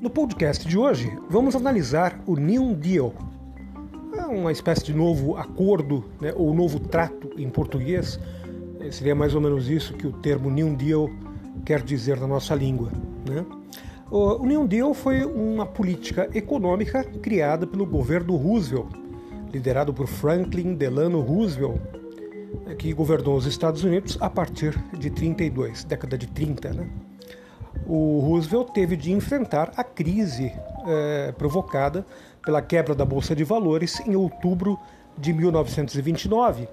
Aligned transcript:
No 0.00 0.08
podcast 0.08 0.66
de 0.66 0.78
hoje, 0.78 1.14
vamos 1.28 1.54
analisar 1.54 2.18
o 2.26 2.34
New 2.34 2.74
Deal. 2.74 3.12
É 4.16 4.22
uma 4.22 4.50
espécie 4.50 4.82
de 4.82 4.94
novo 4.94 5.36
acordo, 5.36 6.06
né, 6.18 6.32
ou 6.34 6.54
novo 6.54 6.80
trato 6.80 7.30
em 7.36 7.50
português. 7.50 8.18
É, 8.80 8.90
seria 8.90 9.14
mais 9.14 9.34
ou 9.34 9.42
menos 9.42 9.68
isso 9.68 9.92
que 9.92 10.06
o 10.06 10.12
termo 10.12 10.50
New 10.50 10.74
Deal 10.74 11.10
quer 11.66 11.82
dizer 11.82 12.18
na 12.18 12.26
nossa 12.26 12.54
língua. 12.54 12.90
Né? 13.28 13.44
O 14.10 14.42
New 14.46 14.66
Deal 14.66 14.94
foi 14.94 15.22
uma 15.22 15.66
política 15.66 16.30
econômica 16.32 17.04
criada 17.04 17.66
pelo 17.66 17.84
governo 17.84 18.36
Roosevelt, 18.36 18.88
liderado 19.52 19.92
por 19.92 20.06
Franklin 20.06 20.76
Delano 20.76 21.20
Roosevelt, 21.20 21.78
né, 22.64 22.74
que 22.74 22.90
governou 22.94 23.36
os 23.36 23.44
Estados 23.44 23.84
Unidos 23.84 24.16
a 24.18 24.30
partir 24.30 24.82
de 24.98 25.10
32, 25.10 25.84
década 25.84 26.16
de 26.16 26.26
30. 26.26 26.72
Né? 26.72 26.88
O 27.92 28.20
Roosevelt 28.20 28.70
teve 28.70 28.96
de 28.96 29.10
enfrentar 29.10 29.72
a 29.76 29.82
crise 29.82 30.52
é, 30.86 31.32
provocada 31.32 32.06
pela 32.40 32.62
quebra 32.62 32.94
da 32.94 33.04
Bolsa 33.04 33.34
de 33.34 33.42
Valores 33.42 33.98
em 34.06 34.14
outubro 34.14 34.78
de 35.18 35.32
1929, 35.32 36.68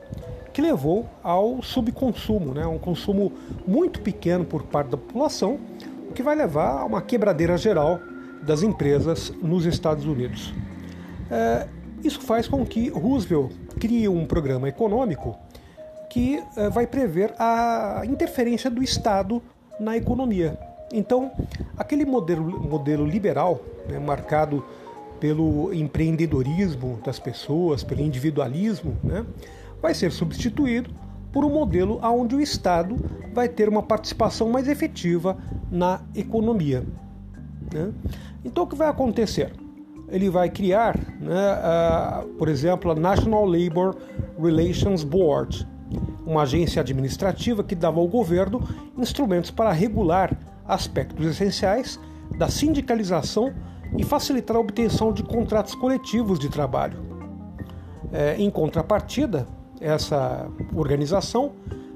que 0.53 0.61
levou 0.61 1.09
ao 1.23 1.63
subconsumo, 1.63 2.53
né, 2.53 2.67
um 2.67 2.77
consumo 2.77 3.33
muito 3.65 3.99
pequeno 4.01 4.45
por 4.45 4.61
parte 4.63 4.91
da 4.91 4.97
população, 4.97 5.59
o 6.07 6.13
que 6.13 6.21
vai 6.21 6.35
levar 6.35 6.81
a 6.81 6.85
uma 6.85 7.01
quebradeira 7.01 7.57
geral 7.57 7.99
das 8.43 8.61
empresas 8.61 9.33
nos 9.41 9.65
Estados 9.65 10.05
Unidos. 10.05 10.53
É, 11.31 11.67
isso 12.03 12.21
faz 12.21 12.47
com 12.47 12.63
que 12.63 12.89
Roosevelt 12.89 13.51
crie 13.79 14.07
um 14.07 14.23
programa 14.23 14.69
econômico 14.69 15.35
que 16.11 16.39
é, 16.55 16.69
vai 16.69 16.85
prever 16.85 17.33
a 17.39 18.03
interferência 18.05 18.69
do 18.69 18.83
Estado 18.83 19.41
na 19.79 19.97
economia. 19.97 20.66
Então, 20.91 21.31
aquele 21.77 22.05
modelo, 22.05 22.61
modelo 22.61 23.05
liberal, 23.05 23.61
né, 23.89 23.99
marcado 23.99 24.63
pelo 25.19 25.73
empreendedorismo 25.73 26.99
das 27.03 27.19
pessoas, 27.19 27.83
pelo 27.83 28.01
individualismo, 28.01 28.95
né, 29.03 29.25
vai 29.81 29.93
ser 29.93 30.11
substituído 30.11 30.89
por 31.31 31.43
um 31.43 31.49
modelo 31.49 31.99
onde 32.03 32.35
o 32.35 32.41
Estado 32.41 32.95
vai 33.33 33.49
ter 33.49 33.67
uma 33.67 33.83
participação 33.83 34.49
mais 34.49 34.67
efetiva 34.67 35.37
na 35.69 36.01
economia. 36.15 36.85
Né? 37.73 37.91
Então, 38.45 38.63
o 38.63 38.67
que 38.67 38.75
vai 38.75 38.87
acontecer? 38.87 39.51
Ele 40.09 40.29
vai 40.29 40.49
criar, 40.49 40.97
né, 41.19 42.23
por 42.37 42.47
exemplo, 42.47 42.91
a 42.91 42.95
National 42.95 43.45
Labor 43.45 43.97
Relations 44.41 45.03
Board, 45.03 45.67
uma 46.25 46.43
agência 46.43 46.81
administrativa 46.81 47.63
que 47.63 47.75
dava 47.75 47.99
ao 47.99 48.07
governo 48.07 48.61
instrumentos 48.97 49.51
para 49.51 49.71
regular 49.71 50.37
aspectos 50.67 51.25
essenciais 51.25 51.99
da 52.37 52.49
sindicalização 52.49 53.53
e 53.97 54.03
facilitar 54.03 54.57
a 54.57 54.59
obtenção 54.59 55.13
de 55.13 55.23
contratos 55.23 55.73
coletivos 55.75 56.37
de 56.39 56.49
trabalho. 56.49 56.99
É, 58.11 58.35
em 58.37 58.49
contrapartida, 58.49 59.47
essa 59.79 60.47
organização 60.75 61.53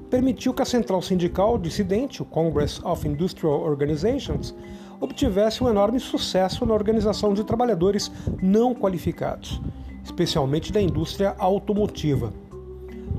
permitiu 0.08 0.52
que 0.52 0.62
a 0.62 0.64
central 0.66 1.00
sindical 1.02 1.58
dissidente, 1.58 2.22
o 2.22 2.24
Congress 2.24 2.80
of 2.84 3.06
Industrial 3.08 3.62
Organizations, 3.62 4.54
obtivesse 5.00 5.64
um 5.64 5.68
enorme 5.68 5.98
sucesso 5.98 6.64
na 6.64 6.74
organização 6.74 7.34
de 7.34 7.42
trabalhadores 7.44 8.12
não 8.40 8.74
qualificados, 8.74 9.60
especialmente 10.04 10.72
da 10.72 10.80
indústria 10.80 11.34
automotiva. 11.38 12.32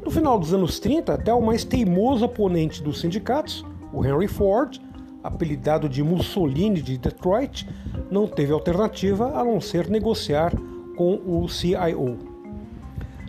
No 0.03 0.11
final 0.11 0.37
dos 0.37 0.53
anos 0.53 0.79
30, 0.79 1.13
até 1.13 1.33
o 1.33 1.41
mais 1.41 1.63
teimoso 1.63 2.25
oponente 2.25 2.81
dos 2.81 3.01
sindicatos, 3.01 3.65
o 3.91 4.05
Henry 4.05 4.27
Ford, 4.27 4.79
apelidado 5.23 5.87
de 5.87 6.03
Mussolini 6.03 6.81
de 6.81 6.97
Detroit, 6.97 7.67
não 8.11 8.27
teve 8.27 8.51
alternativa 8.51 9.39
a 9.39 9.43
não 9.43 9.61
ser 9.61 9.89
negociar 9.89 10.53
com 10.95 11.21
o 11.25 11.47
CIO. 11.47 12.17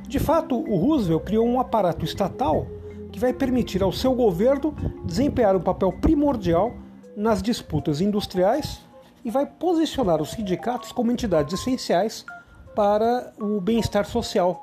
De 0.09 0.19
fato, 0.19 0.57
o 0.57 0.77
Roosevelt 0.77 1.25
criou 1.25 1.47
um 1.47 1.59
aparato 1.59 2.05
estatal 2.05 2.67
que 3.11 3.19
vai 3.21 3.33
permitir 3.33 3.83
ao 3.83 3.93
seu 3.93 4.15
governo 4.15 4.75
desempenhar 5.05 5.57
um 5.57 5.61
papel 5.61 5.93
primordial 5.93 6.75
nas 7.17 7.41
disputas 7.41 8.01
industriais 8.01 8.81
e 9.25 9.31
vai 9.31 9.47
posicionar 9.47 10.21
os 10.21 10.33
sindicatos 10.33 10.93
como 10.93 11.11
entidades 11.11 11.55
essenciais 11.55 12.27
para 12.75 13.33
o 13.39 13.61
bem-estar 13.61 14.05
social. 14.05 14.61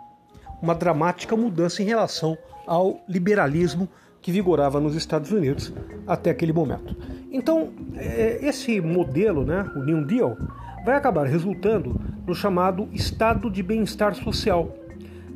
Uma 0.62 0.76
dramática 0.76 1.36
mudança 1.36 1.82
em 1.82 1.86
relação 1.86 2.38
ao 2.68 3.00
liberalismo 3.08 3.90
que 4.22 4.32
vigorava 4.32 4.80
nos 4.80 4.96
Estados 4.96 5.32
Unidos 5.32 5.74
até 6.06 6.30
aquele 6.30 6.54
momento. 6.54 6.96
Então, 7.32 7.70
é, 7.96 8.40
esse 8.42 8.82
modelo, 8.82 9.46
né, 9.46 9.72
o 9.76 9.80
New 9.80 10.04
Deal, 10.06 10.38
vai 10.84 10.96
acabar 10.96 11.26
resultando 11.26 12.00
no 12.28 12.36
chamado 12.36 12.90
estado 12.92 13.50
de 13.50 13.64
bem-estar 13.64 14.14
social, 14.16 14.76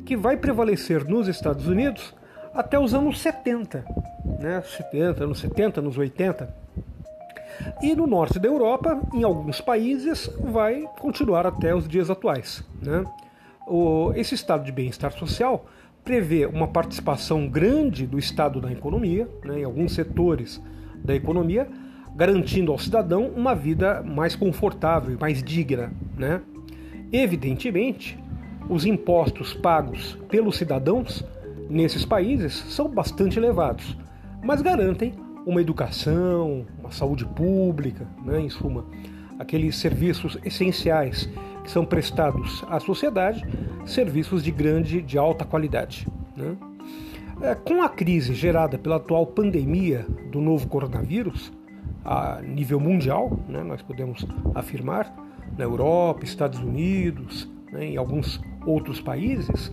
que 0.04 0.16
vai 0.16 0.36
prevalecer 0.36 1.04
nos 1.04 1.26
Estados 1.26 1.66
Unidos 1.66 2.14
até 2.54 2.78
os 2.78 2.94
anos 2.94 3.20
70, 3.20 3.84
né, 4.38 4.62
70, 4.62 5.24
anos 5.24 5.40
70, 5.40 5.80
anos 5.80 5.96
80. 5.96 6.66
E 7.82 7.94
no 7.94 8.06
norte 8.06 8.38
da 8.38 8.48
Europa, 8.48 9.00
em 9.14 9.24
alguns 9.24 9.60
países, 9.60 10.30
vai 10.38 10.84
continuar 11.00 11.46
até 11.46 11.74
os 11.74 11.88
dias 11.88 12.10
atuais. 12.10 12.62
Né? 12.82 13.04
O, 13.66 14.12
esse 14.14 14.34
estado 14.34 14.64
de 14.64 14.72
bem-estar 14.72 15.12
social 15.12 15.64
prevê 16.04 16.46
uma 16.46 16.68
participação 16.68 17.48
grande 17.48 18.06
do 18.06 18.18
Estado 18.18 18.60
na 18.60 18.70
economia, 18.70 19.28
né, 19.44 19.60
em 19.60 19.64
alguns 19.64 19.92
setores 19.92 20.62
da 21.04 21.14
economia, 21.14 21.66
garantindo 22.16 22.72
ao 22.72 22.78
cidadão 22.78 23.28
uma 23.36 23.54
vida 23.54 24.02
mais 24.02 24.34
confortável 24.34 25.16
mais 25.20 25.42
digna. 25.42 25.92
Né? 26.16 26.40
Evidentemente, 27.12 28.18
os 28.68 28.86
impostos 28.86 29.52
pagos 29.52 30.18
pelos 30.28 30.56
cidadãos 30.56 31.22
nesses 31.68 32.04
países 32.04 32.54
são 32.54 32.88
bastante 32.88 33.38
elevados, 33.38 33.96
mas 34.42 34.62
garantem 34.62 35.12
uma 35.44 35.60
educação, 35.60 36.66
uma 36.80 36.90
saúde 36.90 37.24
pública, 37.24 38.08
né, 38.24 38.40
em 38.40 38.48
suma, 38.48 38.84
aqueles 39.38 39.76
serviços 39.76 40.36
essenciais 40.44 41.28
que 41.62 41.70
são 41.70 41.84
prestados 41.84 42.64
à 42.68 42.80
sociedade, 42.80 43.44
serviços 43.84 44.42
de 44.42 44.50
grande, 44.50 45.02
de 45.02 45.18
alta 45.18 45.44
qualidade. 45.44 46.08
Né? 46.36 46.56
É, 47.42 47.54
com 47.54 47.82
a 47.82 47.88
crise 47.88 48.34
gerada 48.34 48.78
pela 48.78 48.96
atual 48.96 49.26
pandemia 49.26 50.06
do 50.32 50.40
novo 50.40 50.66
coronavírus, 50.68 51.52
a 52.06 52.40
nível 52.40 52.78
mundial, 52.78 53.36
né, 53.48 53.64
nós 53.64 53.82
podemos 53.82 54.24
afirmar, 54.54 55.12
na 55.58 55.64
Europa, 55.64 56.24
Estados 56.24 56.60
Unidos, 56.60 57.50
né, 57.72 57.86
em 57.86 57.96
alguns 57.96 58.40
outros 58.64 59.00
países, 59.00 59.72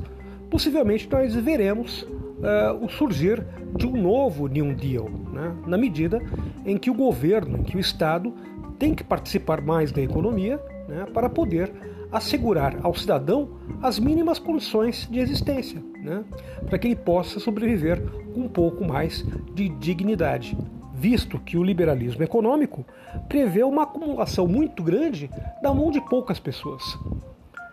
possivelmente 0.49 1.07
nós 1.11 1.35
veremos 1.35 2.03
uh, 2.03 2.83
o 2.83 2.89
surgir 2.89 3.45
de 3.75 3.85
um 3.85 4.01
novo 4.01 4.47
New 4.47 4.73
Deal, 4.73 5.09
né, 5.31 5.55
na 5.67 5.77
medida 5.77 6.19
em 6.65 6.77
que 6.77 6.89
o 6.89 6.93
governo, 6.93 7.59
em 7.59 7.63
que 7.63 7.77
o 7.77 7.79
Estado 7.79 8.33
tem 8.79 8.95
que 8.95 9.03
participar 9.03 9.61
mais 9.61 9.91
da 9.91 10.01
economia 10.01 10.59
né, 10.87 11.05
para 11.13 11.29
poder 11.29 11.71
assegurar 12.11 12.77
ao 12.83 12.93
cidadão 12.93 13.49
as 13.81 13.99
mínimas 13.99 14.39
condições 14.39 15.07
de 15.09 15.19
existência, 15.19 15.83
né, 16.01 16.23
para 16.67 16.79
que 16.79 16.87
ele 16.87 16.95
possa 16.95 17.39
sobreviver 17.39 18.01
com 18.33 18.41
um 18.41 18.49
pouco 18.49 18.83
mais 18.85 19.25
de 19.53 19.69
dignidade, 19.69 20.57
visto 20.93 21.39
que 21.39 21.57
o 21.57 21.63
liberalismo 21.63 22.23
econômico 22.23 22.85
prevê 23.27 23.63
uma 23.63 23.83
acumulação 23.83 24.47
muito 24.47 24.83
grande 24.83 25.29
da 25.61 25.73
mão 25.73 25.89
de 25.89 25.99
poucas 26.01 26.39
pessoas. 26.39 26.83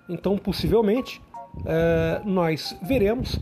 Então, 0.08 0.36
possivelmente, 0.38 1.20
é, 1.66 2.20
nós 2.24 2.76
veremos 2.82 3.38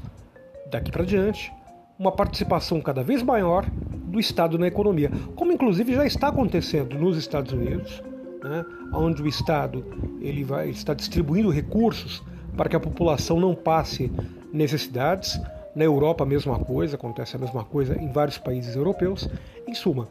daqui 0.70 0.90
para 0.90 1.04
diante 1.04 1.52
uma 1.98 2.12
participação 2.12 2.80
cada 2.80 3.02
vez 3.02 3.22
maior 3.22 3.66
do 3.70 4.20
Estado 4.20 4.58
na 4.58 4.66
economia, 4.66 5.10
como 5.34 5.52
inclusive 5.52 5.94
já 5.94 6.06
está 6.06 6.28
acontecendo 6.28 6.98
nos 6.98 7.16
Estados 7.16 7.52
Unidos, 7.52 8.02
né, 8.42 8.64
onde 8.92 9.22
o 9.22 9.26
Estado 9.26 9.84
ele 10.20 10.44
vai 10.44 10.70
está 10.70 10.94
distribuindo 10.94 11.50
recursos 11.50 12.22
para 12.56 12.68
que 12.68 12.76
a 12.76 12.80
população 12.80 13.38
não 13.40 13.54
passe 13.54 14.10
necessidades. 14.52 15.40
Na 15.78 15.84
Europa 15.84 16.24
a 16.24 16.26
mesma 16.26 16.58
coisa, 16.58 16.96
acontece 16.96 17.36
a 17.36 17.38
mesma 17.38 17.62
coisa 17.62 17.96
em 17.96 18.10
vários 18.10 18.36
países 18.36 18.74
europeus. 18.74 19.28
Em 19.64 19.72
suma, 19.74 20.08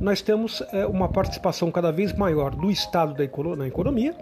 nós 0.00 0.20
temos 0.20 0.60
é, 0.72 0.84
uma 0.86 1.08
participação 1.08 1.70
cada 1.70 1.92
vez 1.92 2.12
maior 2.12 2.52
do 2.52 2.68
Estado 2.68 3.14
da 3.14 3.22
econo 3.22 3.54
na 3.54 3.64
economia, 3.64 4.12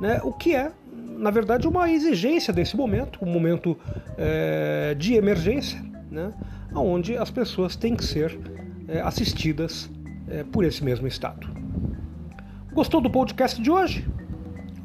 né, 0.00 0.20
o 0.24 0.32
que 0.32 0.52
é, 0.52 0.72
na 0.92 1.30
verdade, 1.30 1.68
uma 1.68 1.88
exigência 1.88 2.52
desse 2.52 2.76
momento, 2.76 3.20
um 3.22 3.30
momento 3.30 3.78
é, 4.18 4.96
de 4.98 5.14
emergência, 5.14 5.80
né, 6.10 6.32
onde 6.74 7.16
as 7.16 7.30
pessoas 7.30 7.76
têm 7.76 7.94
que 7.94 8.04
ser 8.04 8.36
é, 8.88 9.00
assistidas 9.00 9.88
por 10.50 10.64
esse 10.64 10.82
mesmo 10.82 11.06
Estado. 11.06 11.46
Gostou 12.72 13.00
do 13.00 13.08
podcast 13.08 13.62
de 13.62 13.70
hoje? 13.70 14.08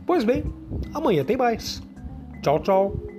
Pois 0.05 0.23
bem, 0.23 0.43
amanhã 0.93 1.23
tem 1.23 1.35
mais. 1.35 1.81
Tchau, 2.43 2.59
tchau. 2.59 3.16